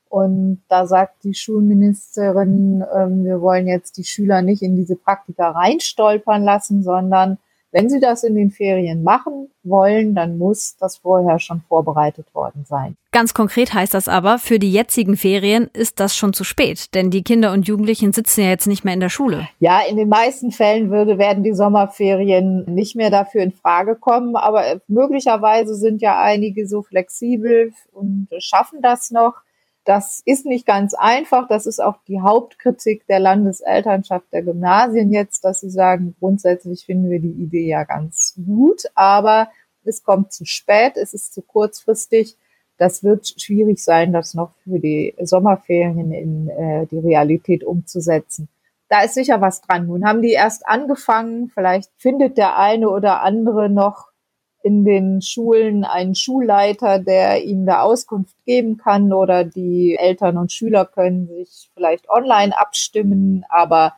Und 0.09 0.63
da 0.69 0.87
sagt 0.87 1.23
die 1.25 1.35
Schulministerin, 1.35 2.81
äh, 2.81 3.25
wir 3.25 3.43
wollen 3.43 3.67
jetzt 3.67 3.99
die 3.99 4.05
Schüler 4.05 4.41
nicht 4.41 4.63
in 4.63 4.75
diese 4.75 4.97
Praktika 4.97 5.51
reinstolpern 5.51 6.43
lassen, 6.43 6.83
sondern 6.83 7.37
wenn 7.71 7.91
Sie 7.91 8.01
das 8.01 8.25
in 8.25 8.35
den 8.35 8.51
Ferien 8.51 9.03
machen 9.03 9.51
wollen, 9.63 10.15
dann 10.15 10.39
muss 10.39 10.77
das 10.79 10.97
vorher 10.97 11.39
schon 11.39 11.61
vorbereitet 11.69 12.35
worden 12.35 12.65
sein. 12.67 12.97
Ganz 13.11 13.35
konkret 13.35 13.75
heißt 13.75 13.95
das 13.95 14.09
aber, 14.09 14.39
für 14.39 14.59
die 14.59 14.73
jetzigen 14.73 15.17
Ferien 15.17 15.69
ist 15.73 16.01
das 16.01 16.17
schon 16.17 16.33
zu 16.33 16.45
spät, 16.45 16.95
denn 16.95 17.11
die 17.11 17.23
Kinder 17.23 17.53
und 17.53 17.67
Jugendlichen 17.67 18.13
sitzen 18.13 18.43
ja 18.43 18.49
jetzt 18.49 18.67
nicht 18.67 18.85
mehr 18.85 18.95
in 18.95 19.01
der 19.01 19.09
Schule. 19.09 19.49
Ja, 19.61 19.81
in 19.89 19.97
den 19.97 20.09
meisten 20.09 20.51
Fällen 20.51 20.91
würde, 20.91 21.19
werden 21.19 21.43
die 21.43 21.55
Sommerferien 21.55 22.65
nicht 22.67 22.97
mehr 22.97 23.11
dafür 23.11 23.43
in 23.43 23.53
Frage 23.53 23.97
kommen, 23.97 24.37
aber 24.37 24.81
möglicherweise 24.89 25.75
sind 25.75 26.01
ja 26.01 26.21
einige 26.21 26.67
so 26.67 26.83
flexibel 26.83 27.73
und 27.93 28.29
schaffen 28.39 28.81
das 28.83 29.11
noch. 29.11 29.35
Das 29.89 30.21
ist 30.27 30.45
nicht 30.45 30.67
ganz 30.67 30.93
einfach. 30.93 31.49
Das 31.49 31.65
ist 31.65 31.81
auch 31.81 31.97
die 32.07 32.21
Hauptkritik 32.21 33.07
der 33.07 33.21
Landeselternschaft 33.21 34.27
der 34.35 34.43
Gymnasien 34.43 35.11
jetzt, 35.11 35.47
dass 35.47 35.61
sie 35.61 35.71
sagen, 35.71 36.15
grundsätzlich 36.21 36.85
finden 36.85 37.09
wir 37.09 37.21
die 37.21 37.33
Idee 37.33 37.67
ja 37.67 37.85
ganz 37.85 38.35
gut, 38.37 38.83
aber 38.95 39.49
es 39.85 40.05
kommt 40.05 40.31
zu 40.31 40.45
spät, 40.45 40.99
es 40.99 41.15
ist 41.15 41.33
zu 41.33 41.41
kurzfristig. 41.41 42.37
Das 42.77 43.03
wird 43.03 43.41
schwierig 43.41 43.83
sein, 43.83 44.13
das 44.13 44.35
noch 44.35 44.51
für 44.63 44.79
die 44.79 45.15
Sommerferien 45.23 46.13
in 46.13 46.51
äh, 46.51 46.85
die 46.85 46.99
Realität 46.99 47.65
umzusetzen. 47.65 48.51
Da 48.91 49.05
ist 49.05 49.15
sicher 49.15 49.41
was 49.41 49.63
dran. 49.63 49.87
Nun 49.87 50.05
haben 50.05 50.21
die 50.21 50.33
erst 50.33 50.69
angefangen. 50.69 51.49
Vielleicht 51.49 51.91
findet 51.97 52.37
der 52.37 52.59
eine 52.59 52.91
oder 52.91 53.23
andere 53.23 53.71
noch 53.71 54.08
in 54.69 54.85
den 54.85 55.23
Schulen 55.23 55.85
einen 55.85 56.15
Schulleiter, 56.15 56.99
der 56.99 57.43
ihnen 57.43 57.65
da 57.65 57.81
Auskunft 57.81 58.37
geben 58.45 58.77
kann 58.77 59.15
oder 59.15 59.43
die 59.43 59.97
Eltern 59.99 60.37
und 60.37 60.53
Schüler 60.53 60.85
können 60.85 61.27
sich 61.27 61.71
vielleicht 61.73 62.11
online 62.11 62.55
abstimmen, 62.55 63.47
aber 63.49 63.95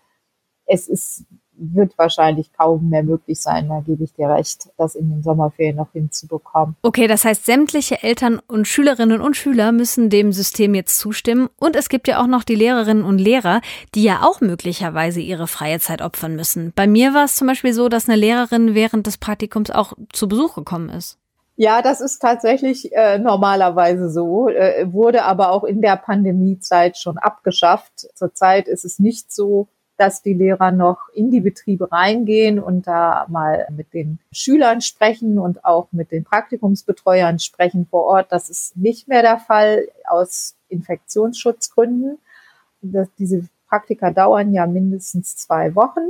es 0.67 0.87
ist 0.87 1.25
wird 1.61 1.97
wahrscheinlich 1.99 2.53
kaum 2.53 2.89
mehr 2.89 3.03
möglich 3.03 3.41
sein, 3.41 3.69
da 3.69 3.81
gebe 3.81 4.05
ich 4.05 4.15
dir 4.15 4.29
recht, 4.29 4.69
das 4.77 4.95
in 4.95 5.11
den 5.11 5.23
Sommerferien 5.23 5.77
noch 5.77 5.93
hinzubekommen. 5.93 6.77
Okay, 6.83 7.07
das 7.07 7.25
heißt, 7.25 7.45
sämtliche 7.45 8.03
Eltern 8.03 8.41
und 8.47 8.67
Schülerinnen 8.67 9.21
und 9.21 9.37
Schüler 9.37 9.73
müssen 9.73 10.11
dem 10.11 10.33
System 10.33 10.75
jetzt 10.75 10.99
zustimmen. 10.99 11.49
Und 11.59 11.77
es 11.77 11.89
gibt 11.89 12.09
ja 12.09 12.23
auch 12.23 12.27
noch 12.27 12.45
die 12.45 12.55
Lehrerinnen 12.55 13.05
und 13.05 13.19
Lehrer, 13.19 13.61
die 13.95 14.03
ja 14.03 14.23
auch 14.23 14.41
möglicherweise 14.41 15.21
ihre 15.21 15.47
freie 15.47 15.81
Zeit 15.81 16.03
opfern 16.03 16.37
müssen. 16.37 16.73
Bei 16.75 16.87
mir 16.87 17.15
war 17.15 17.25
es 17.25 17.37
zum 17.37 17.47
Beispiel 17.47 17.73
so, 17.73 17.89
dass 17.89 18.09
eine 18.09 18.19
Lehrerin 18.19 18.75
während 18.75 19.07
des 19.07 19.19
Praktikums 19.19 19.71
auch 19.71 19.93
zu 20.13 20.29
Besuch 20.29 20.55
gekommen 20.55 20.89
ist. 20.89 21.21
Ja, 21.63 21.83
das 21.83 22.01
ist 22.01 22.21
tatsächlich 22.21 22.91
äh, 22.95 23.19
normalerweise 23.19 24.09
so, 24.09 24.49
äh, 24.49 24.91
wurde 24.91 25.25
aber 25.25 25.51
auch 25.51 25.65
in 25.65 25.83
der 25.83 25.97
Pandemiezeit 25.97 26.97
schon 26.97 27.19
abgeschafft. 27.19 28.07
Zurzeit 28.15 28.67
ist 28.67 28.87
es 28.87 28.99
nicht 28.99 29.31
so, 29.31 29.69
dass 30.01 30.23
die 30.23 30.33
Lehrer 30.33 30.71
noch 30.71 31.11
in 31.13 31.31
die 31.31 31.41
Betriebe 31.41 31.93
reingehen 31.93 32.59
und 32.59 32.87
da 32.87 33.27
mal 33.29 33.67
mit 33.77 33.93
den 33.93 34.19
Schülern 34.33 34.81
sprechen 34.81 35.39
und 35.39 35.63
auch 35.67 35.89
mit 35.93 36.11
den 36.11 36.25
Praktikumsbetreuern 36.25 37.39
sprechen 37.39 37.87
vor 37.91 38.05
Ort. 38.05 38.33
Das 38.33 38.49
ist 38.49 38.79
nicht 38.79 39.09
mehr 39.09 39.21
der 39.21 39.39
Fall 39.39 39.89
aus 40.09 40.57
Infektionsschutzgründen. 40.71 42.17
Das, 42.81 43.09
diese 43.19 43.47
Praktika 43.69 44.11
dauern 44.11 44.55
ja 44.55 44.67
mindestens 44.67 45.37
zwei 45.37 45.75
Wochen. 45.75 46.09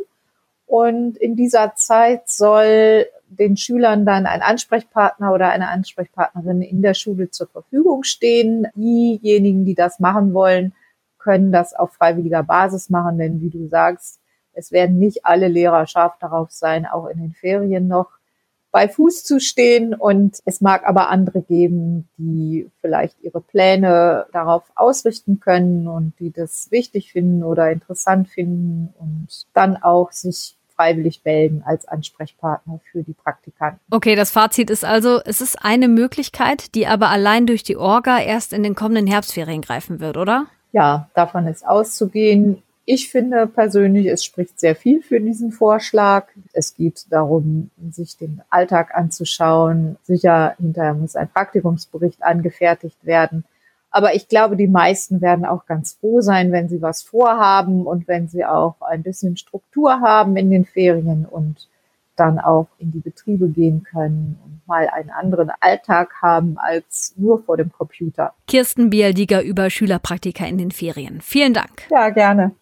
Und 0.67 1.17
in 1.17 1.35
dieser 1.35 1.75
Zeit 1.75 2.29
soll 2.29 3.07
den 3.29 3.57
Schülern 3.57 4.07
dann 4.07 4.27
ein 4.27 4.41
Ansprechpartner 4.41 5.33
oder 5.35 5.51
eine 5.51 5.69
Ansprechpartnerin 5.69 6.63
in 6.63 6.81
der 6.81 6.95
Schule 6.95 7.31
zur 7.31 7.49
Verfügung 7.49 8.05
stehen. 8.05 8.69
Diejenigen, 8.77 9.65
die 9.65 9.75
das 9.75 9.99
machen 9.99 10.33
wollen, 10.33 10.75
können 11.21 11.53
das 11.53 11.75
auf 11.75 11.93
freiwilliger 11.93 12.43
Basis 12.43 12.91
machen, 12.91 13.19
denn 13.19 13.41
wie 13.41 13.51
du 13.51 13.69
sagst, 13.69 14.21
es 14.53 14.73
werden 14.73 14.99
nicht 14.99 15.25
alle 15.25 15.49
Lehrer 15.49 15.87
scharf 15.87 16.19
darauf 16.19 16.51
sein, 16.51 16.87
auch 16.87 17.07
in 17.07 17.19
den 17.19 17.33
Ferien 17.33 17.87
noch 17.87 18.09
bei 18.73 18.89
Fuß 18.89 19.25
zu 19.25 19.41
stehen. 19.41 19.95
Und 19.95 20.39
es 20.45 20.61
mag 20.61 20.87
aber 20.87 21.09
andere 21.09 21.43
geben, 21.43 22.09
die 22.19 22.71
vielleicht 22.81 23.21
ihre 23.23 23.41
Pläne 23.41 24.27
darauf 24.33 24.65
ausrichten 24.75 25.41
können 25.41 25.89
und 25.89 26.15
die 26.19 26.33
das 26.33 26.71
wichtig 26.71 27.13
finden 27.13 27.43
oder 27.43 27.71
interessant 27.71 28.29
finden 28.29 28.93
und 28.99 29.29
dann 29.55 29.77
auch 29.77 30.13
sich 30.13 30.57
freiwillig 30.75 31.21
melden 31.25 31.63
als 31.65 31.87
Ansprechpartner 31.87 32.81
für 32.91 33.03
die 33.03 33.13
Praktikanten. 33.13 33.81
Okay, 33.91 34.15
das 34.15 34.31
Fazit 34.31 34.71
ist 34.71 34.85
also, 34.85 35.21
es 35.27 35.43
ist 35.43 35.63
eine 35.63 35.89
Möglichkeit, 35.89 36.75
die 36.75 36.87
aber 36.87 37.11
allein 37.11 37.47
durch 37.47 37.63
die 37.63 37.77
Orga 37.77 38.19
erst 38.19 38.55
in 38.55 38.63
den 38.63 38.75
kommenden 38.75 39.07
Herbstferien 39.07 39.61
greifen 39.61 40.01
wird, 40.01 40.17
oder? 40.17 40.47
Ja, 40.73 41.09
davon 41.15 41.47
ist 41.47 41.67
auszugehen. 41.67 42.63
Ich 42.85 43.11
finde 43.11 43.47
persönlich, 43.47 44.07
es 44.07 44.25
spricht 44.25 44.59
sehr 44.59 44.75
viel 44.75 45.03
für 45.03 45.21
diesen 45.21 45.53
Vorschlag. 45.53 46.27
Es 46.53 46.75
geht 46.75 47.07
darum, 47.11 47.71
sich 47.91 48.17
den 48.17 48.43
Alltag 48.51 48.95
anzuschauen. 48.95 49.97
Sicher, 50.03 50.55
hinterher 50.59 50.95
muss 50.95 51.15
ein 51.15 51.29
Praktikumsbericht 51.29 52.23
angefertigt 52.23 53.05
werden. 53.05 53.45
Aber 53.93 54.15
ich 54.15 54.29
glaube, 54.29 54.57
die 54.57 54.69
meisten 54.69 55.21
werden 55.21 55.45
auch 55.45 55.67
ganz 55.67 55.95
froh 55.95 56.21
sein, 56.21 56.53
wenn 56.53 56.69
sie 56.69 56.81
was 56.81 57.03
vorhaben 57.03 57.87
und 57.87 58.07
wenn 58.07 58.29
sie 58.29 58.45
auch 58.45 58.81
ein 58.81 59.03
bisschen 59.03 59.37
Struktur 59.37 60.01
haben 60.01 60.37
in 60.37 60.51
den 60.51 60.65
Ferien 60.65 61.27
und 61.27 61.69
dann 62.21 62.39
auch 62.39 62.69
in 62.79 62.93
die 62.93 63.01
Betriebe 63.01 63.49
gehen 63.49 63.83
können 63.83 64.39
und 64.45 64.61
mal 64.67 64.89
einen 64.89 65.11
anderen 65.11 65.51
Alltag 65.61 66.13
haben 66.21 66.59
als 66.59 67.15
nur 67.17 67.43
vor 67.43 67.57
dem 67.57 67.73
Computer. 67.73 68.35
Kirsten 68.47 68.91
Bialdiger 68.91 69.43
über 69.43 69.71
Schülerpraktika 69.71 70.45
in 70.45 70.59
den 70.59 70.71
Ferien. 70.71 71.23
Vielen 71.23 71.55
Dank. 71.55 71.89
Ja, 71.91 72.11
gerne. 72.11 72.55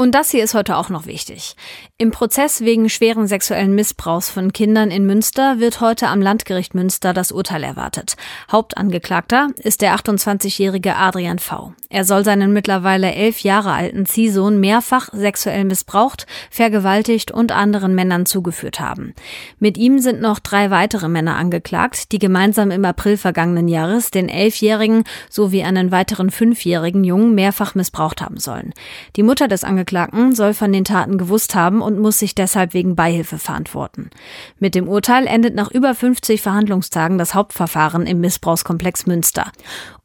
Und 0.00 0.14
das 0.14 0.30
hier 0.30 0.44
ist 0.44 0.54
heute 0.54 0.76
auch 0.76 0.90
noch 0.90 1.06
wichtig. 1.06 1.56
Im 1.96 2.12
Prozess 2.12 2.60
wegen 2.60 2.88
schweren 2.88 3.26
sexuellen 3.26 3.74
Missbrauchs 3.74 4.30
von 4.30 4.52
Kindern 4.52 4.92
in 4.92 5.06
Münster 5.06 5.58
wird 5.58 5.80
heute 5.80 6.06
am 6.06 6.22
Landgericht 6.22 6.72
Münster 6.72 7.12
das 7.12 7.32
Urteil 7.32 7.64
erwartet. 7.64 8.14
Hauptangeklagter 8.52 9.48
ist 9.56 9.82
der 9.82 9.96
28-jährige 9.96 10.94
Adrian 10.94 11.40
V. 11.40 11.72
Er 11.90 12.04
soll 12.04 12.22
seinen 12.22 12.52
mittlerweile 12.52 13.12
elf 13.12 13.40
Jahre 13.40 13.72
alten 13.72 14.06
Ziehsohn 14.06 14.60
mehrfach 14.60 15.08
sexuell 15.12 15.64
missbraucht, 15.64 16.26
vergewaltigt 16.48 17.32
und 17.32 17.50
anderen 17.50 17.96
Männern 17.96 18.24
zugeführt 18.24 18.78
haben. 18.78 19.14
Mit 19.58 19.76
ihm 19.76 19.98
sind 19.98 20.20
noch 20.20 20.38
drei 20.38 20.70
weitere 20.70 21.08
Männer 21.08 21.34
angeklagt, 21.34 22.12
die 22.12 22.20
gemeinsam 22.20 22.70
im 22.70 22.84
April 22.84 23.16
vergangenen 23.16 23.66
Jahres 23.66 24.12
den 24.12 24.28
elfjährigen 24.28 25.02
sowie 25.28 25.64
einen 25.64 25.90
weiteren 25.90 26.30
fünfjährigen 26.30 27.02
Jungen 27.02 27.34
mehrfach 27.34 27.74
missbraucht 27.74 28.20
haben 28.20 28.38
sollen. 28.38 28.74
Die 29.16 29.24
Mutter 29.24 29.48
des 29.48 29.64
Angeklagten 29.88 30.34
soll 30.34 30.52
von 30.52 30.70
den 30.70 30.84
Taten 30.84 31.16
gewusst 31.16 31.54
haben 31.54 31.80
und 31.80 31.98
muss 31.98 32.18
sich 32.18 32.34
deshalb 32.34 32.74
wegen 32.74 32.94
Beihilfe 32.94 33.38
verantworten. 33.38 34.10
Mit 34.58 34.74
dem 34.74 34.86
Urteil 34.86 35.26
endet 35.26 35.54
nach 35.54 35.70
über 35.70 35.94
50 35.94 36.42
Verhandlungstagen 36.42 37.16
das 37.16 37.34
Hauptverfahren 37.34 38.06
im 38.06 38.20
Missbrauchskomplex 38.20 39.06
Münster. 39.06 39.50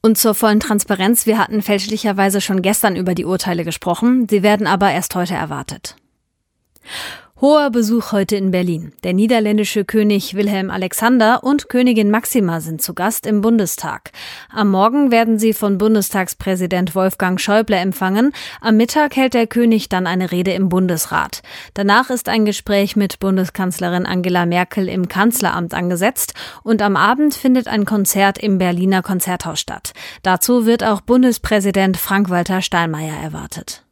Und 0.01 0.17
zur 0.17 0.35
vollen 0.35 0.61
Transparenz, 0.61 1.25
wir 1.25 1.37
hatten 1.37 1.61
fälschlicherweise 1.61 2.39
schon 2.39 2.61
gestern 2.61 2.95
über 2.95 3.13
die 3.13 3.25
Urteile 3.25 3.65
gesprochen, 3.65 4.27
sie 4.29 4.41
werden 4.41 4.67
aber 4.67 4.89
erst 4.89 5.15
heute 5.15 5.33
erwartet. 5.33 5.97
Hoher 7.43 7.71
Besuch 7.71 8.13
heute 8.13 8.37
in 8.37 8.51
Berlin. 8.51 8.93
Der 9.03 9.11
niederländische 9.11 9.83
König 9.83 10.33
Wilhelm 10.33 10.69
Alexander 10.69 11.43
und 11.43 11.67
Königin 11.67 12.09
Maxima 12.09 12.61
sind 12.61 12.81
zu 12.81 12.93
Gast 12.93 13.25
im 13.25 13.41
Bundestag. 13.41 14.11
Am 14.49 14.71
Morgen 14.71 15.11
werden 15.11 15.37
sie 15.37 15.51
von 15.51 15.77
Bundestagspräsident 15.77 16.95
Wolfgang 16.95 17.41
Schäuble 17.41 17.75
empfangen. 17.75 18.31
Am 18.61 18.77
Mittag 18.77 19.17
hält 19.17 19.33
der 19.33 19.47
König 19.47 19.89
dann 19.89 20.07
eine 20.07 20.31
Rede 20.31 20.53
im 20.53 20.69
Bundesrat. 20.69 21.41
Danach 21.73 22.09
ist 22.09 22.29
ein 22.29 22.45
Gespräch 22.45 22.95
mit 22.95 23.19
Bundeskanzlerin 23.19 24.05
Angela 24.05 24.45
Merkel 24.45 24.87
im 24.87 25.09
Kanzleramt 25.09 25.73
angesetzt 25.73 26.35
und 26.63 26.81
am 26.81 26.95
Abend 26.95 27.35
findet 27.35 27.67
ein 27.67 27.83
Konzert 27.83 28.37
im 28.37 28.57
Berliner 28.57 29.01
Konzerthaus 29.01 29.59
statt. 29.59 29.91
Dazu 30.21 30.65
wird 30.65 30.85
auch 30.85 31.01
Bundespräsident 31.01 31.97
Frank-Walter 31.97 32.61
Steinmeier 32.61 33.21
erwartet. 33.21 33.83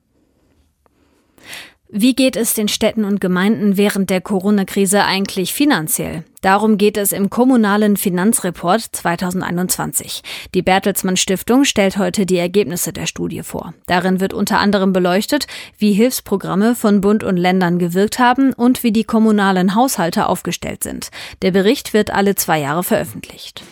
Wie 1.94 2.16
geht 2.16 2.38
es 2.38 2.54
den 2.54 2.70
Städten 2.70 3.04
und 3.04 3.20
Gemeinden 3.20 3.76
während 3.76 4.10
der 4.10 4.22
Corona-Krise 4.22 5.04
eigentlich 5.04 5.54
finanziell? 5.54 6.24
Darum 6.40 6.78
geht 6.78 6.96
es 6.96 7.12
im 7.12 7.30
Kommunalen 7.30 7.98
Finanzreport 7.98 8.82
2021. 8.82 10.24
Die 10.54 10.62
Bertelsmann 10.62 11.18
Stiftung 11.18 11.66
stellt 11.66 11.98
heute 11.98 12.26
die 12.26 12.38
Ergebnisse 12.38 12.94
der 12.94 13.08
Studie 13.08 13.44
vor. 13.44 13.74
Darin 13.88 14.22
wird 14.22 14.34
unter 14.34 14.60
anderem 14.60 14.94
beleuchtet, 14.94 15.48
wie 15.78 15.92
Hilfsprogramme 15.92 16.76
von 16.76 17.02
Bund 17.02 17.26
und 17.26 17.36
Ländern 17.36 17.78
gewirkt 17.78 18.20
haben 18.20 18.54
und 18.54 18.84
wie 18.84 18.94
die 18.94 19.04
kommunalen 19.04 19.76
Haushalte 19.76 20.28
aufgestellt 20.28 20.84
sind. 20.84 21.10
Der 21.42 21.52
Bericht 21.52 21.94
wird 21.94 22.10
alle 22.10 22.36
zwei 22.36 22.62
Jahre 22.62 22.84
veröffentlicht. 22.84 23.64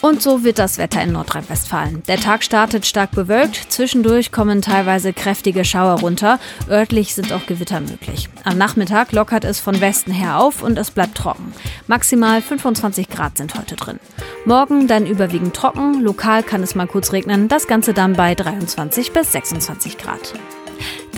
Und 0.00 0.22
so 0.22 0.44
wird 0.44 0.60
das 0.60 0.78
Wetter 0.78 1.02
in 1.02 1.12
Nordrhein-Westfalen. 1.12 2.04
Der 2.06 2.18
Tag 2.18 2.44
startet 2.44 2.86
stark 2.86 3.10
bewölkt, 3.10 3.56
zwischendurch 3.68 4.30
kommen 4.30 4.62
teilweise 4.62 5.12
kräftige 5.12 5.64
Schauer 5.64 6.00
runter, 6.00 6.38
örtlich 6.68 7.14
sind 7.14 7.32
auch 7.32 7.46
Gewitter 7.46 7.80
möglich. 7.80 8.28
Am 8.44 8.56
Nachmittag 8.58 9.10
lockert 9.10 9.44
es 9.44 9.58
von 9.58 9.80
Westen 9.80 10.12
her 10.12 10.38
auf 10.38 10.62
und 10.62 10.78
es 10.78 10.92
bleibt 10.92 11.16
trocken. 11.16 11.52
Maximal 11.88 12.40
25 12.40 13.08
Grad 13.08 13.38
sind 13.38 13.56
heute 13.56 13.74
drin. 13.74 13.98
Morgen 14.44 14.86
dann 14.86 15.04
überwiegend 15.04 15.54
trocken, 15.54 16.00
lokal 16.00 16.44
kann 16.44 16.62
es 16.62 16.76
mal 16.76 16.86
kurz 16.86 17.12
regnen, 17.12 17.48
das 17.48 17.66
Ganze 17.66 17.92
dann 17.92 18.12
bei 18.12 18.36
23 18.36 19.12
bis 19.12 19.32
26 19.32 19.98
Grad. 19.98 20.34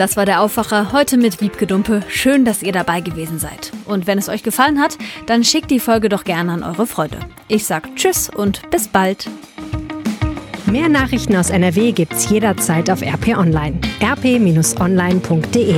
Das 0.00 0.16
war 0.16 0.24
der 0.24 0.40
Aufwacher 0.40 0.92
heute 0.92 1.18
mit 1.18 1.42
Wiebgedumpe. 1.42 2.00
Schön, 2.08 2.46
dass 2.46 2.62
ihr 2.62 2.72
dabei 2.72 3.02
gewesen 3.02 3.38
seid. 3.38 3.70
Und 3.84 4.06
wenn 4.06 4.16
es 4.16 4.30
euch 4.30 4.42
gefallen 4.42 4.80
hat, 4.80 4.96
dann 5.26 5.44
schickt 5.44 5.70
die 5.70 5.78
Folge 5.78 6.08
doch 6.08 6.24
gerne 6.24 6.52
an 6.52 6.62
eure 6.62 6.86
Freunde. 6.86 7.18
Ich 7.48 7.66
sag 7.66 7.94
Tschüss 7.96 8.30
und 8.30 8.62
bis 8.70 8.88
bald. 8.88 9.28
Mehr 10.64 10.88
Nachrichten 10.88 11.36
aus 11.36 11.50
NRW 11.50 11.92
gibt's 11.92 12.30
jederzeit 12.30 12.88
auf 12.88 13.02
RP 13.02 13.36
Online. 13.36 13.78
rp-online.de 14.02 15.74